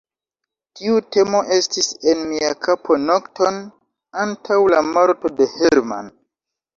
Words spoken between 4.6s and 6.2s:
la morto de Hermann.